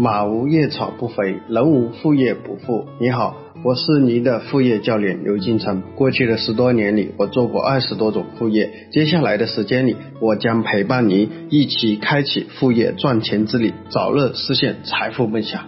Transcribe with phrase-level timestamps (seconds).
[0.00, 2.86] 马无夜草不肥，人无副业不富。
[3.00, 5.82] 你好，我是您的副业教练刘金成。
[5.96, 8.86] 过去的十多年里，我做过二十多种副业。
[8.92, 15.64] 接下来的时间里，我将陪伴您一起开启副业赚钱之旅，早日实现财富梦想。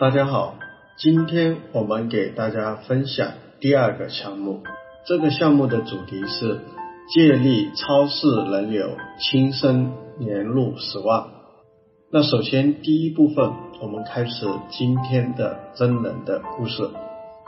[0.00, 0.56] 大家好，
[0.96, 3.28] 今天我们给大家分享
[3.62, 4.64] 第二个项目。
[5.06, 6.58] 这个项目的主题是
[7.14, 11.26] 借力超市人流，轻松年入十万。
[12.10, 16.90] 那首先第一部分，我们开始今天的真人的故事。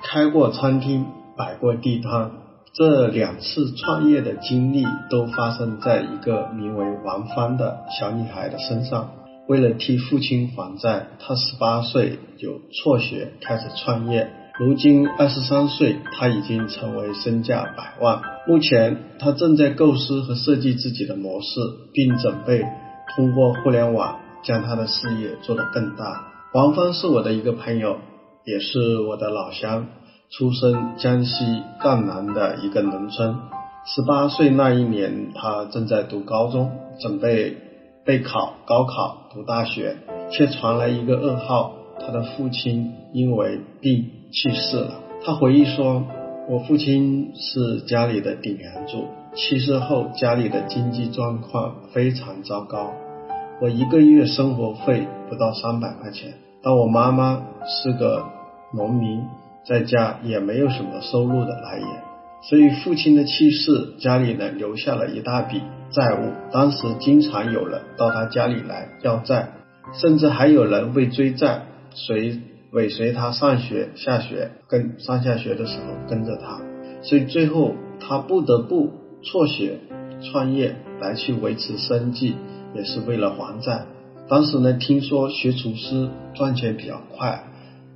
[0.05, 1.05] 开过餐厅，
[1.37, 2.31] 摆过地摊，
[2.73, 9.11] 这两次创业的经历都发生在一个名为王芳的小女孩的身上。
[9.49, 14.31] 为了替父亲还债，他十八岁就辍学开始创业。
[14.57, 18.23] 如今二十三岁，他已经成为身价百万。
[18.47, 21.61] 目前，他正在构思和设计自己的模式，
[21.93, 22.65] 并准备
[23.17, 26.31] 通过互联网将他的事业做得更大。
[26.53, 27.97] 王芳是我的一个朋友，
[28.45, 29.89] 也是我的老乡，
[30.31, 33.35] 出生江西赣南的一个农村。
[33.87, 37.59] 十八岁那一年，他正在读高中，准备。
[38.07, 39.97] 备考高考读大学，
[40.31, 45.01] 却传来一个噩耗，他的父亲因为病去世了。
[45.25, 46.05] 他回忆说
[46.51, 52.93] ：“我父亲是家里的顶梁柱，去世后家里的经济状况非常糟糕，
[53.63, 56.35] 我一个月生活费不到三百块钱。
[56.63, 58.25] 但我妈妈是个
[58.73, 59.23] 农民，
[59.67, 61.89] 在家也没有什么收入的来源。”
[62.43, 66.31] 所以父亲的去世，家里呢留下了一大笔债务。
[66.53, 69.49] 当时经常有人到他家里来要债，
[69.95, 71.63] 甚至还有人为追债
[71.95, 72.39] 随
[72.75, 76.61] 尾随他上学、下学，跟上下学的时候跟着他。
[77.03, 78.91] 所以最后他不得不
[79.23, 79.79] 辍学
[80.21, 82.35] 创业来去维持生计，
[82.75, 83.87] 也是为了还债。
[84.29, 87.45] 当时呢听说学厨师赚钱比较快，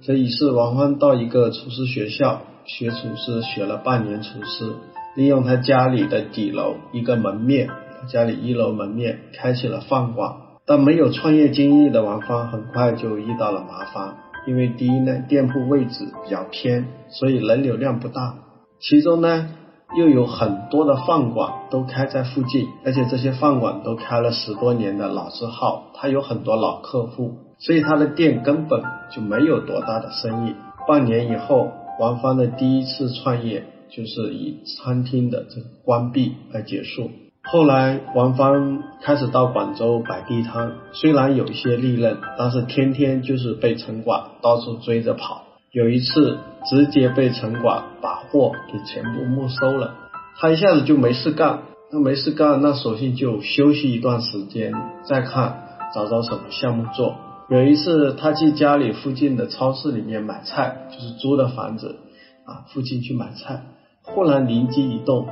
[0.01, 2.43] 所以是王欢到一个厨师学校。
[2.67, 4.75] 学厨师学了半年厨师，
[5.17, 7.71] 利用他家里的底楼一个门面，
[8.13, 10.35] 家里一楼门面开起了饭馆。
[10.67, 14.17] 但没有创业经历的王芳很快就遇到了麻烦，
[14.49, 18.35] 因为第一呢，店铺位置比较偏，所以人流量不大。
[18.81, 19.51] 其中呢，
[19.97, 28.83] 又有很多的饭馆都开在附近，而且这些饭馆都开了十多年的老字号，他有很多老客户，所以他的店根本
[29.15, 30.55] 就没有多大的生意。
[30.89, 31.71] 半年以后。
[31.99, 37.11] 王芳的第一次创业就是以餐厅的这个关闭而结束。
[37.45, 45.45] 后来，王芳开始到广州摆地摊，虽然有一些利润，但是天天就是被城管到处追着跑。
[45.71, 46.39] 有一次，
[46.69, 49.95] 直接被城管把货给全部没收了，
[50.39, 51.61] 他一下子就没事干。
[51.91, 54.75] 那没事干，那索性就休息一段时间，
[55.05, 57.17] 再看找找什么项目做。
[57.49, 61.97] 有一次，他去家里附近的超市里面买菜，就是租的房子
[62.45, 63.63] 啊，附近去买菜。
[64.03, 65.29] 忽然灵机一动，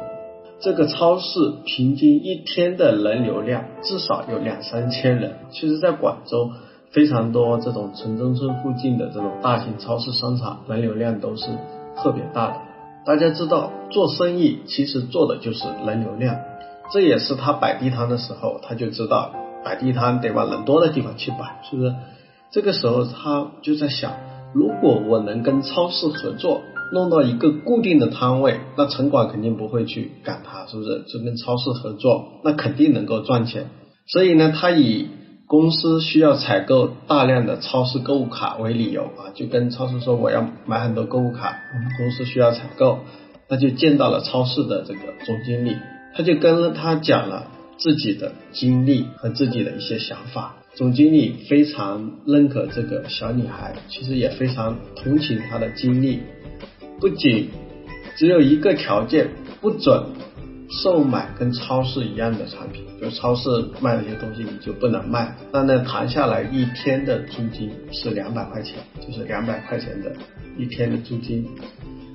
[0.58, 5.34] 这个超市平均一天的人流量至少有两三千人。
[5.50, 6.50] 其实，在广州
[6.90, 11.46] 非常多这种城中村附近的这种大型超市商场，人流量都是
[11.96, 12.56] 特别大的。
[13.04, 16.36] 大家知道，做生意其实做的就是人流量，
[16.90, 19.32] 这也是他摆地摊的时候他就知道。
[19.64, 21.94] 摆地摊得往人多的地方去摆，是不是？
[22.52, 24.12] 这个时候他就在想，
[24.54, 26.60] 如果我能跟超市合作，
[26.92, 31.02] 弄到一个固定的摊位，那城管肯定不会去赶他，是不是？
[31.08, 33.70] 就跟超市合作，那肯定能够赚钱。
[34.06, 35.08] 所以呢，他以
[35.46, 43.00] 公司需要采购大量的超市购物卡为理由啊，就跟超市说我要买很多购物卡，我们公司需要采购，
[43.48, 45.76] 那就见到了超市的这个总经理，
[46.14, 47.52] 他就跟他讲了。
[47.78, 56.20] 自己的经历和自己的一些想法，总经理非常认可这个小女孩，其实也非常同情她的经历。
[57.00, 57.50] 不仅
[58.16, 59.28] 只有一个条件，
[59.60, 60.04] 不准
[60.68, 63.48] 售卖跟超市一样的产品，就超市
[63.80, 65.36] 卖那些东西你就不能卖。
[65.52, 70.12] 那呢谈下来一天的租金是两百块钱，就是两百块钱的
[70.56, 71.46] 一天的租金。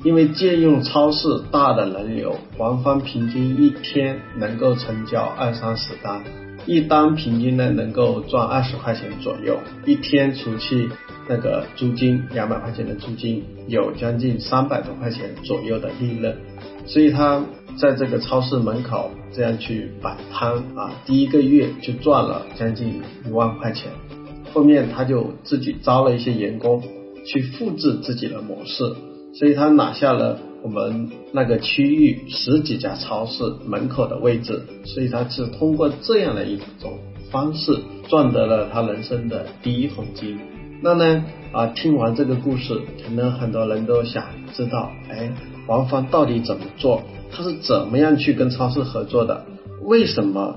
[0.04, 6.24] 因为借用超市大的人流，王芳平均一天能够成交二三十单，
[6.66, 10.90] 一单平均呢能够赚二十块钱左右，一天除去
[11.28, 16.36] 那个租金两百块钱的租金，有将近三百多块钱左右的利润，
[16.86, 17.44] 所以他
[17.78, 23.92] 在这个超市门口这样去摆摊啊，第一个月就赚了将近一万块钱，
[24.54, 26.84] 后面他就自己招了一些员工
[27.26, 28.84] 去复制自己的模式。
[29.34, 37.00] 所以他拿下了我们那个区域十几家超市门口的位置，所以他是通过这样的一种
[37.32, 40.40] 方式赚得了他人生的第一桶金。
[40.84, 44.24] 那呢啊，听完这个故事，可能很多人都想
[44.54, 45.32] 知道，哎，
[45.68, 47.04] 王芳到底怎么做？
[47.32, 49.46] 他是怎么样去跟超市合作的？
[49.84, 50.56] 为什么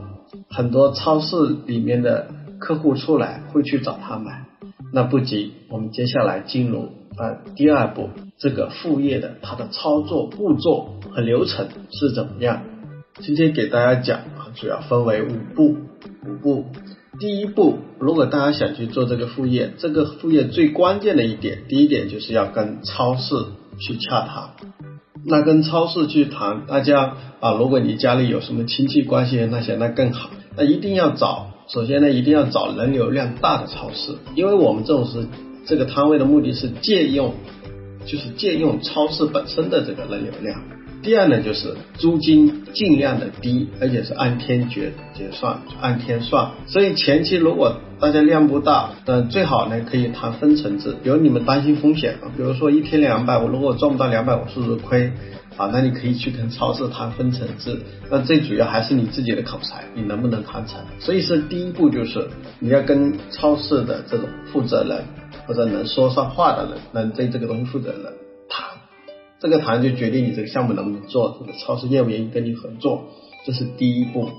[0.48, 1.36] 很多超市
[1.66, 2.28] 里面的
[2.58, 4.44] 客户出来会去找他买？
[4.92, 12.62] 那不急，我们接下来进入啊第二步，这个副业的它的操作步骤和流程是怎么样？
[13.20, 15.76] 今天给大家讲啊，主要分为五步，
[16.26, 16.64] 五步。
[17.20, 23.36] 第一步，如果大家想去做这个副业，这个副业最关键的一点，第一点就是要跟超市
[23.78, 24.50] 去洽谈。
[25.24, 30.30] 那跟超市去谈，大家啊，如果你家里有什么亲戚关系那些，那更好。
[30.56, 35.28] 那一定要找，首先呢，一定要找人流量大的超市，因为我们这种是
[35.66, 37.34] 这个摊位的目的是借用，
[38.04, 40.62] 就是借用超市本身的这个人流量。
[41.02, 46.52] 第二呢，就是租金尽量的低，而且是按天结结算，按天算。
[46.66, 50.96] 所以前期如果大家量不大，嗯，最好呢可以谈分成制。
[51.02, 55.12] 比如你们担心风险，比如说一天两百，我如果赚不到两百五十日亏，
[55.58, 57.82] 啊，那你可以去跟超市谈分成制。
[58.10, 60.80] 那最主要还是你自己的口才，你能不能谈成？
[61.00, 62.28] 所以是第一步就是
[62.60, 65.04] 你要跟超市的这种负责人
[65.46, 68.12] 或者能说上话的人，能对这个东西负责的人
[68.48, 68.66] 谈。
[69.40, 73.04] 这个谈就决定你这个项目能不能做，这个超市愿不愿意跟你合作，
[73.44, 74.30] 这是第一步。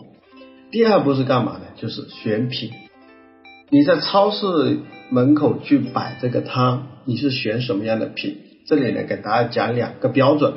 [0.72, 1.62] 第二步是干嘛呢？
[1.75, 2.72] 就是选品。
[3.69, 4.80] 你在超市
[5.10, 8.38] 门口去摆这个摊，你是选什么样的品？
[8.68, 10.54] 这里呢，给大家讲两个标准。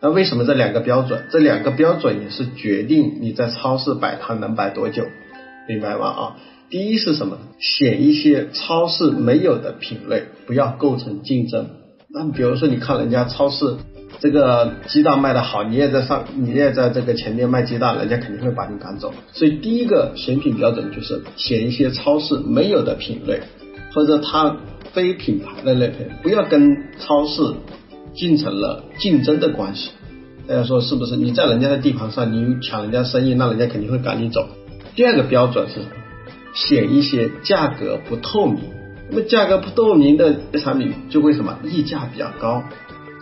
[0.00, 1.26] 那为什么这两个标准？
[1.30, 5.04] 这两个标准也是决定你在超市摆摊能摆多久，
[5.68, 6.06] 明白吗？
[6.06, 6.36] 啊，
[6.70, 7.38] 第一是什么？
[7.58, 11.66] 选一些超市没有的品类，不要构成竞争。
[12.08, 13.76] 那比如说，你看人家超市。
[14.18, 19.14] 这个鸡蛋卖的好，你也在上，你也在这个前面卖鸡蛋，人家肯定会把你赶走。
[19.32, 23.40] 所以第一个选品标准就是选一些超市没有的品类，
[23.94, 24.58] 或者它
[24.92, 26.60] 非品牌的类品，不要跟
[26.98, 27.40] 超市
[28.14, 29.90] 进成了竞争的关系。
[30.46, 31.16] 大家说是不是？
[31.16, 34.46] 你在人家的地盘上，你抢人家生意，那人家肯定会赶你走。
[34.94, 35.76] 第二个标准是
[36.54, 38.64] 选一些价格不透明，
[39.10, 42.62] 那么价格不透明的产品就会什么溢价比较高，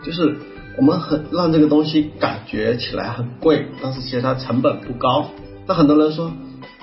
[0.04, 0.36] 就是。
[0.76, 5.28] 我们很让这个东西感觉起来很贵，但是其实它成本不高。
[5.66, 6.32] 那很多人说，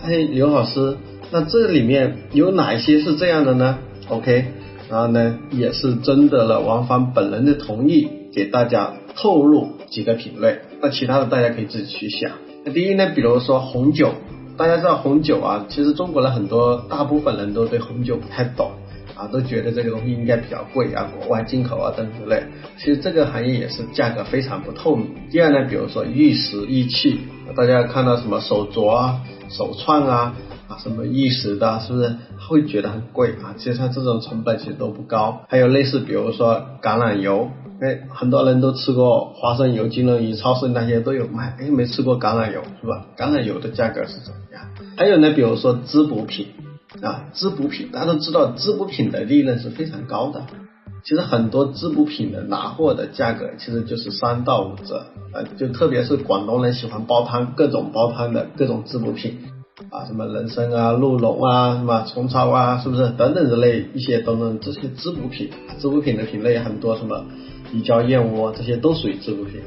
[0.04, 0.98] 哎，刘老师，
[1.32, 3.78] 那这里面有哪一些是这样的呢
[4.10, 4.48] ？OK，
[4.90, 10.60] 然后呢，也是征得了王芳本人的同意，给大家透露几个品类。
[10.82, 12.32] 那其他的大家可以自己去想。
[12.66, 14.14] 那第一呢，比如说红酒，
[14.58, 18.72] 大家知道红酒啊，其实中国人很多大部分人都对红酒不太懂。
[19.16, 22.44] 啊，都觉得这个东西应该比较贵啊，国外进口啊等之类。
[22.78, 25.08] 其实这个行业也是价格非常不透明。
[25.32, 27.22] 第二呢，比如说玉石、玉器，
[27.56, 30.36] 大家看到什么手镯啊、手串啊
[30.68, 32.14] 啊，什么玉石的，是不是
[32.50, 33.56] 会觉得很贵啊？
[33.58, 35.44] 其实它这种成本其实都不高。
[35.48, 37.52] 还有类似，比如说橄榄油，
[37.82, 43.08] 哎，很多人都吃过花生油、金龙鱼，超市那些都有卖，哎，没吃过橄榄油是吧？
[43.18, 44.62] 橄榄油的价格是怎么样？
[44.98, 46.48] 还有呢，比如说滋补品。
[47.02, 50.44] 啊，滋补品大家都知道，滋补品的利润是非常高的。
[51.04, 55.08] 其实很多滋补品的拿货的价格其实就是三到五折。
[55.34, 59.40] 呃，就特别是广东人喜欢煲汤，各种煲汤的各种滋补品
[59.90, 67.26] 啊，什么人参啊、鹿茸啊、什么虫草啊，是不是等等之类一些等等这些滋补品，滋补品的品类很多，什么
[67.74, 69.62] 鱼胶燕窝这些都属于滋补品。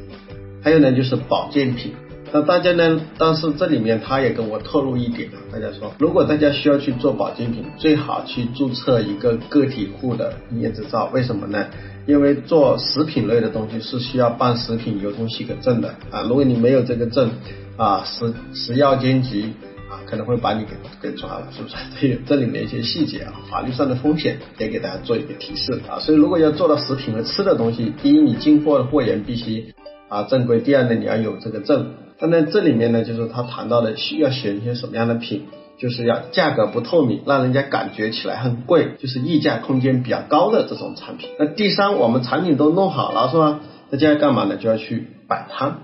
[0.62, 1.92] 还有呢，就是保健品。
[2.30, 3.00] 那大家呢？
[3.16, 11.08] 但是这里面他也跟我透露一点，大家说，如果大家需要去做保健品，最好去注册一个个体户的营业执照。
[11.14, 11.64] 为什么呢？
[12.06, 16.22] 因为做食品类的东西是需要办食品流通许可证的啊。
[16.28, 17.30] 如果你没有这个证
[17.78, 19.46] 啊，食食药监局
[19.90, 21.76] 啊可能会把你给给抓了，是不是？
[22.00, 25.98] 这这里面一些细节啊，法律上的风险也给大家做一个提示啊。
[25.98, 29.74] 所以如果要做到食品和吃的东西，第一，你进货的货源必须
[30.08, 31.94] 啊正规；第二呢，你要有这个证。
[32.20, 35.46] 那在，这里面呢，就是他谈到的需要选一些什么样的品，
[35.78, 41.30] 就是要价格不透明，让人家感觉起来很贵，就是溢价空间比较高的这种产品。
[41.38, 43.60] 那第三，我们产品都弄好了，是吧？
[43.90, 44.56] 那接下来干嘛呢？
[44.56, 45.78] 就要去摆摊。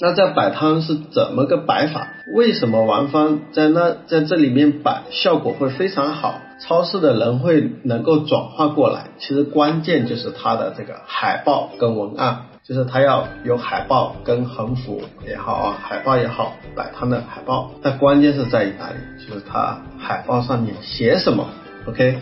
[0.00, 2.08] 那在摆摊是怎么个摆法？
[2.34, 6.40] 为什么王芳在那在这里面摆效果会非常好？
[6.60, 9.10] 超市的人会能够转化过来？
[9.18, 12.46] 其实关键就是它的这个海报跟文案。
[12.66, 17.70] 就是它要有海报跟横幅也好啊，海报也好，摆摊的海报。
[17.80, 18.96] 但关键是在于哪里？
[19.24, 21.46] 就是它海报上面写什么
[21.86, 22.18] ？OK，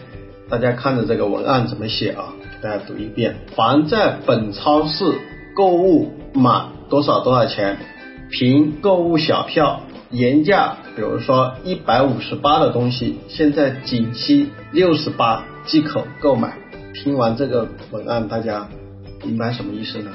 [0.50, 2.34] 大家看着这个文案怎么写啊？
[2.60, 5.14] 大家读一遍：凡在本超市
[5.56, 7.76] 购物满多少多少钱，
[8.30, 9.80] 凭购物小票
[10.12, 16.56] 原价，比如说一百五十八的东西，现在仅需六十八即可购买。
[16.94, 18.68] 听完这个文案，大家
[19.24, 20.12] 明白什么意思呢？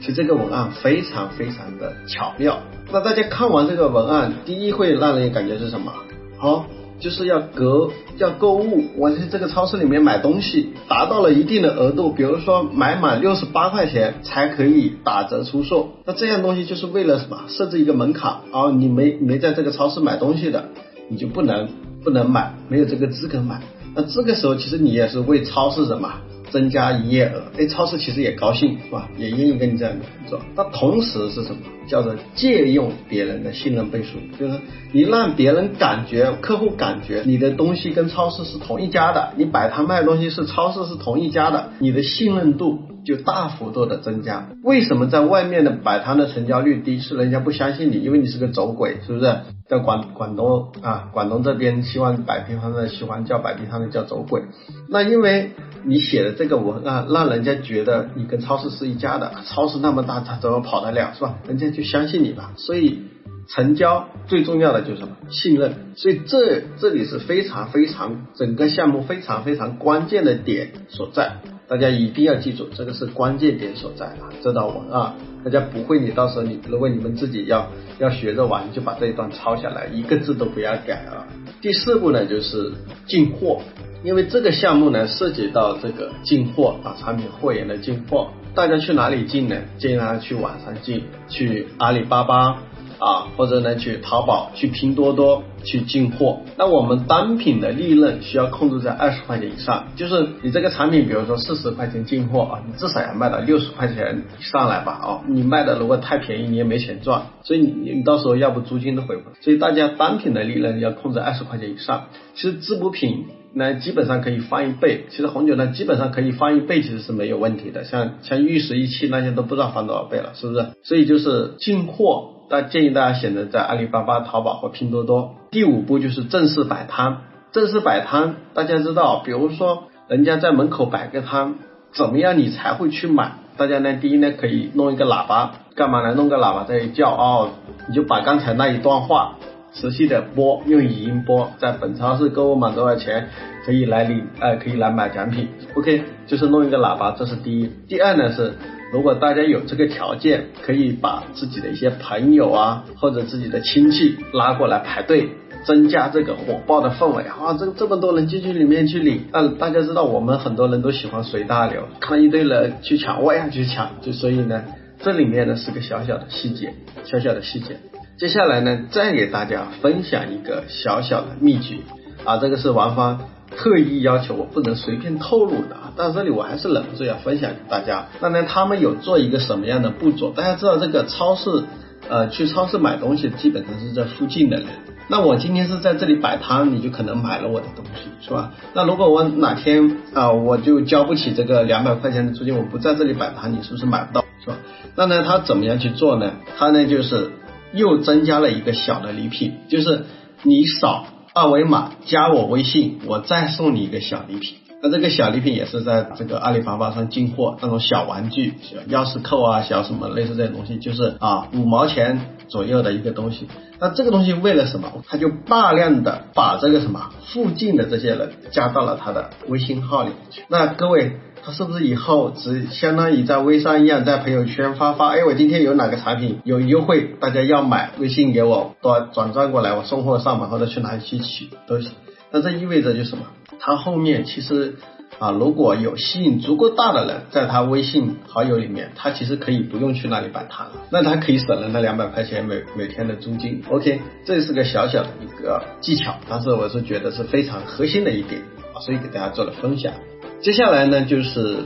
[0.00, 2.60] 其实这个文案非常非常的巧妙。
[2.90, 5.92] 那大家看完这个文案，第一会让人感觉是什么？
[6.38, 6.64] 好。
[7.02, 15.90] 就是要隔要购物，我在这个超市里面买东西，达到了一定的额度，比如说买满六十八块钱才可以打折出售。
[16.06, 17.42] 那这样东西就是为了什么？
[17.48, 20.68] 设置一个门槛啊，你没没在这个超市买东西的，
[21.08, 21.68] 你就不能
[22.04, 23.60] 不能买，没有这个资格买。
[23.96, 26.08] 那这个时候其实你也是为超市什么？
[26.52, 29.08] 增加营业额，哎，超市其实也高兴是吧？
[29.16, 29.94] 也愿意跟你这样
[30.28, 30.38] 做。
[30.54, 31.62] 那同时是什么？
[31.88, 34.60] 叫做借用别人的信任背书，就是
[34.92, 44.48] 你让别人感觉，客户感觉你的东西跟超市是同一家的，你摆摊卖的东西是超市是同一家的，你的信任度就大幅度的增加。
[44.62, 47.00] 为什么在外面的摆摊的成交率低？
[47.00, 49.36] 是人家不相信你，因为你是个走鬼，是不是？
[49.68, 54.42] 在广广东啊，广东这边希望摆地摊的喜欢叫摆地摊的叫走鬼。
[54.88, 55.50] 那因为
[55.84, 61.38] 你写的这个文案，让人家觉得你跟超市是一家的，超市那么大，他怎么跑得了，是吧？
[61.48, 62.52] 人家就相信你吧。
[62.56, 63.04] 所以
[63.48, 65.16] 成交最重要的就是什么？
[65.30, 65.74] 信任。
[65.96, 71.38] 所以这这里是非常非常整个项目非常非常关键的点所在。
[71.72, 74.28] 大家一定要记住，这个是关键点所在啊！
[74.42, 77.66] 这道文案，大家不会，你到时候你如果你们自己要
[77.98, 81.26] 要学着玩，就把这一段抄下来，一个字都不要改啊。
[81.62, 82.74] 第四步呢，就是
[83.06, 83.62] 进货，
[84.04, 89.56] 因为这个项目呢涉及到这个进货啊，产品货源的进货，大家去哪里进呢？
[89.78, 92.58] 建议大家去网上进，去阿里巴巴。
[93.02, 96.40] 啊，或者呢，去淘宝、去拼多多去进货。
[96.56, 105.00] 那我们单品的利润需要控制在二十块钱以上，就是你这个产品，比如说四十块钱进货啊，你至少要卖到六十块钱以上来吧？
[105.02, 109.36] 哦，你卖的如果太便宜，你也没钱赚，所以你你到时候要不租金都回不来。
[109.40, 112.04] 所以大家单品的利润要控制二十块钱以上。
[112.34, 115.06] 其实滋补品呢，基本上可以翻一倍。
[115.10, 117.82] 其实红酒呢，基本上可以翻一倍，其实是没有问题的。
[117.82, 120.66] 像像玉石一期那些都不知道翻多少倍了，是不是？
[120.84, 122.28] 所以就是进货。
[122.52, 125.36] 那建议大家选择在阿里巴巴、淘宝或拼多多。
[125.50, 127.22] 第五步就是正式摆摊。
[127.50, 131.54] 正式摆摊，大家知道，比如说人家在门口摆个摊，
[131.94, 133.32] 怎么样你才会去买？
[133.56, 136.14] 大家呢，第一呢可以弄一个喇叭，干嘛呢？
[136.14, 137.52] 弄个喇叭在叫哦，
[137.88, 139.36] 你就把刚才那一段话
[139.72, 143.28] 持续的播，用语音播，在本超市购物满多少钱
[143.64, 145.48] 可以来领，呃，可以来买奖品。
[145.74, 147.70] OK，就是弄一个喇叭，这是第一。
[147.88, 148.52] 第二呢是。
[148.92, 155.30] 如果大家有这个条件，可以把自己的一些朋友啊，或者自己的亲戚拉过来排队，
[155.64, 157.56] 增加这个火爆的氛围啊！
[157.58, 164.62] 这这么多人进去里面去领，那大家知道我们很多人都喜欢随大流，看到一堆人去抢，我也要去抢，就所以呢，
[165.00, 167.78] 这里面呢是个小小的细节，小小的细节。
[168.18, 171.76] 接下来呢，再给大家分享一个小小的秘诀
[172.24, 173.20] 啊，这个是王芳。
[173.54, 178.06] 特意要求我不能随便透露的，但这里我还是忍不住要分享给大家。
[178.20, 180.30] 那呢，他们有做一个什么样的步骤？
[180.30, 181.64] 大家知道这个超市，
[182.08, 184.66] 呃，去超市买东西基本上是在附近的人。
[185.08, 188.52] 那我今天是在这里摆摊，你就可能买了我的东西，是吧？
[188.74, 194.56] 那如果我哪天啊，我就交不起这个两百块钱的租金，我不在这里摆摊，你是不是买不到，是吧？
[194.96, 196.32] 那呢，他怎么样去做呢？
[196.58, 197.32] 他呢，就是
[197.72, 200.04] 又增加了一个小的礼品，就是
[200.42, 201.06] 你扫。
[201.34, 204.58] 二维码加我微信，我再送你一个小礼品。
[204.82, 213.46] 那这个小礼品也是在这个阿里巴巴上进货，那种小玩具、小钥匙扣啊、小什么类似这些东西，就是啊五毛钱左右的一个东西。
[213.78, 214.92] 那这个东西为了什么？
[215.08, 220.42] 他就大量的把这个什么附近的这些人加到了他的微信号里面去。
[220.48, 221.12] 那各位。
[221.44, 225.08] 他是不是以后只相当于在微商一样，在朋友圈发发？
[225.08, 231.90] 哎，我今天有哪个产品有优惠，大家要买，微信给我多转账过来，我送货上门或者去哪里去取都行。
[232.32, 233.26] 那这意味着就什么？
[233.60, 234.74] 他后面其实
[235.18, 243.62] 啊，如果有吸引足够大的人在他微信好友里面，他其实可以不用去那里摆摊了，那他可以省了那两百块钱每每天的租金。
[243.68, 248.40] OK，这是个小小的一个技巧，但是我是觉得是非常核心的一点
[248.74, 249.92] 啊，所以给大家做了分享。
[250.40, 251.58] 接下来呢，就是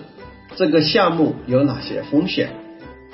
[0.56, 2.50] 这个项目有哪些风险，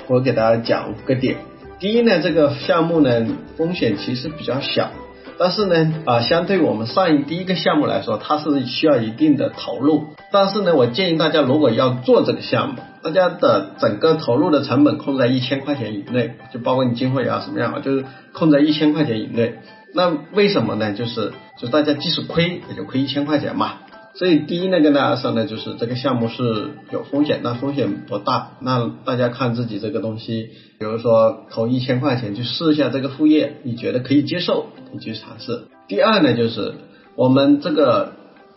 [0.09, 1.37] 我给大家讲五个点。
[1.79, 4.91] 第一呢，这个项目呢风险其实比较小，
[5.39, 10.09] 但是呢啊，相对我们上一第一个项目来说，它是需要一定的投入。
[10.31, 19.55] 但是呢，我建议大家如果要做这个项目，大家的整个投入的成本控制在一千块钱以内，就包括你进货也好什么样，就是控制在一千块钱以内。
[19.95, 20.93] 那为什么呢？
[20.93, 23.75] 就是就大家即使亏也就亏一千块钱嘛。
[24.15, 28.59] 所以第一呢，跟大家说呢，就是这个项目是有风险，但风险不大。
[28.61, 35.63] 那大家看自己这个东西，比如说投一千块钱去试一下这个副业，你觉得可以接受，你去尝试。
[35.89, 36.75] 第二呢，就是
[37.17, 38.13] 我们这个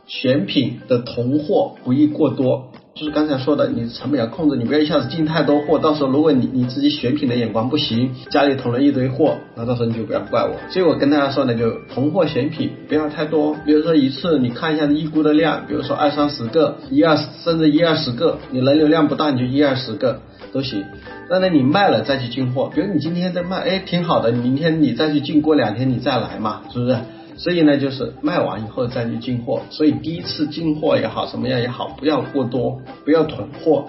[0.06, 2.74] 选品的同货不宜过多。
[2.98, 10.56] 就是刚才说的，你成本要控制，你不要一下子进太多货，到时候如果你你自己选品的眼光不行，家里囤了一堆货，那到时候你就不要怪我。
[10.70, 20.22] 所以我跟大家说呢，就囤货选品不要太多，比如说一次你看一下预估的量，比如说二三十个，一二甚至一二十个，你人流量不大，你就一二十个
[20.54, 20.86] 都行。
[21.30, 26.96] 那呢你卖了再去进货，比如你今天在卖，哎挺好的，明天你再去进，过两天你再来嘛，是不是？
[27.38, 29.62] 所以呢，就是卖完以后再去进货。
[29.70, 33.86] 所以第一次进货也好，什么样也好，不要过多，不要囤货。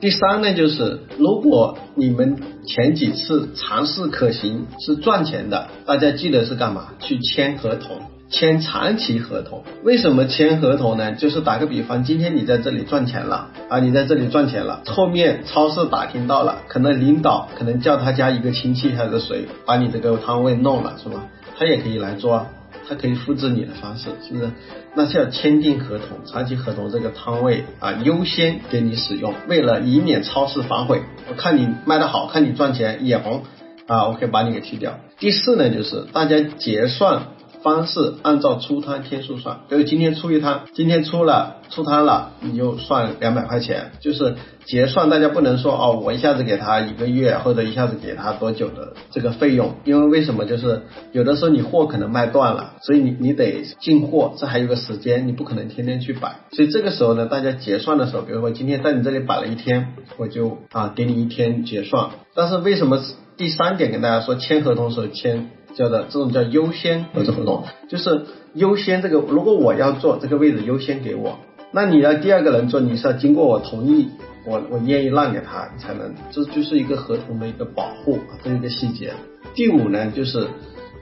[0.00, 2.36] 第三呢，就是如果你们
[2.66, 6.92] 前几次尝试可行是赚钱的，大家记得是干嘛？
[7.00, 7.96] 去签合同，
[8.30, 9.64] 签长期合同。
[9.82, 11.12] 为什么签合同呢？
[11.12, 21.26] 就是打个比方，今天你在这里赚钱了啊，你在这里赚钱了，后面超市打听到了，可能领导可能叫他家一个亲戚还是谁把你这个摊位弄了，是吧？
[21.58, 22.46] 他也可以来做。
[22.88, 24.50] 它可以复制你的方式，是不是？
[24.94, 33.42] 那是要签订合同，长期合同这个摊位啊，优先给你使用，为了以免超市反悔，我看你卖的好，看你赚钱眼红
[33.86, 34.98] 啊，我可以把你给踢掉。
[35.18, 37.37] 第四呢，就是大家结算。
[37.62, 45.10] 方式按照出摊天数算，比如今天出一摊，今天出了出摊了，你就算两百块钱，就是结算。
[45.10, 50.44] 大家不能说哦，我一下子给他一个月，或者一下子给他多久的这个费用，因为为什么？
[50.44, 56.36] 就是有的时候你货可能卖断了，所以你你得进货，这还有个时间，你不可能天天去摆。
[56.52, 62.10] 所以这个时候呢，大家结算的时候，比如说今天在你这里摆了一天，我就啊给你一天结算。
[62.34, 63.02] 但是为什么
[63.36, 65.50] 第三点跟大家说签合同时候签？
[65.78, 71.38] 叫的这种叫优先合作合同，就是优先这个，如果我要做这个位置优先给我，
[71.70, 74.08] 那你要第二个人做，你是要经过我同意，
[74.44, 79.12] 我我愿意让给他，你才能，这就是一个合同的一个保护，这一个细节。
[79.54, 80.48] 第五呢，就是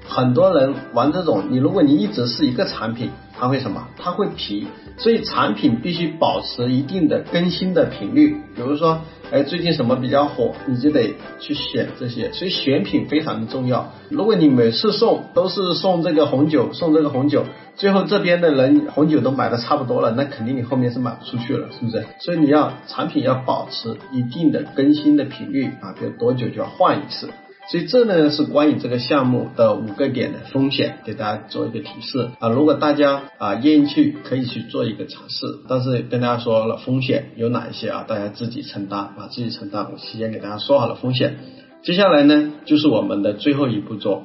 [0.09, 3.11] 很多人玩这种，你如果你一直是一个产品。
[3.38, 3.87] 它会什么？
[3.99, 4.66] 它会疲，
[4.97, 8.35] 所以产品必须保持一定的更新的频率。
[8.55, 12.33] 比如说，哎，最近什么比较火，你就得去选这些。
[12.33, 13.92] 所以选品非常的重要。
[14.09, 22.07] 如果你每次送都是送这个红酒，送这个红酒，最后这边的人红酒都买的差不多了，那肯定你后面是卖不出去了，是不是？
[22.21, 27.29] 所以你要产品要保持一定的更新的频率啊，比如多久就要换一次。
[27.69, 32.49] 所以这呢是关于这个项目的五个点的风险，给大家做一个提示啊。
[32.49, 35.47] 如果大家啊愿意去，可以去做一个尝试。
[35.69, 39.89] 但是跟大家说了风险有哪一些啊，大家自己承担啊，自己承担。
[39.93, 41.39] 我提前给大家说好了风险。
[41.83, 44.23] 接下来呢就是我们的最后一步骤，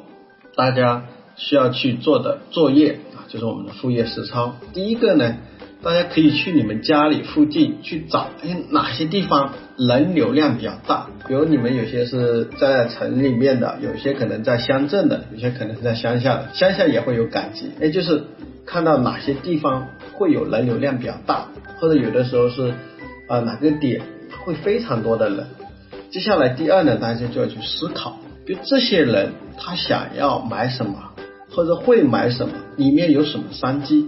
[0.56, 4.56] 大家需要去做的作业啊，就是我们的副业实操。
[4.74, 5.38] 第一个呢。
[5.84, 11.08] 大家可以去你们家里附近去找，哎，哪些地方人流量比较大？
[11.28, 17.72] 比如你们有些是在城里面的，有些可能在乡镇的，有些可能是在乡下的，乡下也会有赶集。
[17.82, 18.24] 哎，就是
[18.66, 21.48] 看到哪些地方会有人流量比较大，
[21.80, 22.74] 或者有的时候是
[23.28, 24.02] 啊哪个点
[24.44, 25.48] 会非常多的人。
[26.12, 30.94] 接下来第二呢，大家就要去思考，就这些人他想要买什么，
[31.50, 34.06] 或者会买什么，里面有什么商机？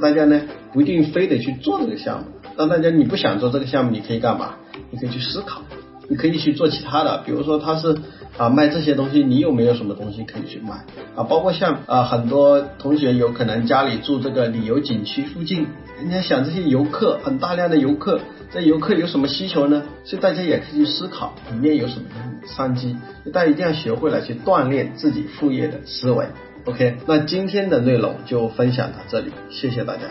[0.00, 4.54] 大家呢不一定非得去做这个项目，但大家你不想做这个项目，你可以干嘛？
[4.90, 5.62] 你可以去思考，
[6.08, 7.96] 你可以去做其他的，比如说他是
[8.36, 10.84] 啊卖这些东西，你有没有什么东西可以去卖
[11.16, 11.24] 啊？
[11.24, 15.66] 包括像啊很多同学有可能家里住这个旅游景区附近，
[15.98, 18.20] 人家想这些游客很大量的游客，
[18.52, 19.82] 这游客有什么需求呢？
[20.04, 22.04] 所以大家也可以去思考里面有什么
[22.46, 22.96] 商机，
[23.32, 26.26] 大家一定要学会了去锻炼自己副业的思维。
[26.68, 30.02] OK，那今天的内容就分享到这里，谢谢大家。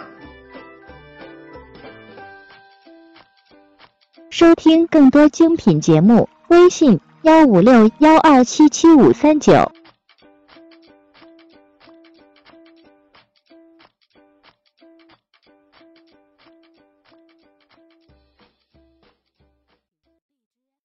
[4.32, 9.72] 收听更多精品节目，微信幺五六幺二七七五三九。